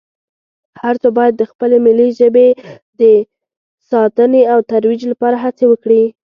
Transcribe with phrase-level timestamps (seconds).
[0.81, 2.47] هر څو باید د خپلې ملي ژبې
[2.99, 3.01] د
[3.89, 6.03] ساتنې او ترویج لپاره هڅې وکړي